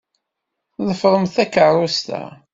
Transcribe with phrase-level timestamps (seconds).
[0.87, 2.23] Ḍefṛemt takeṛṛust-a.